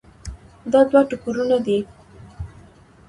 [0.71, 1.79] دا دوه ټوکرونه دي.